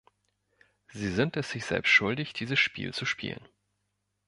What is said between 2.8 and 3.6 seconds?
zu spielen.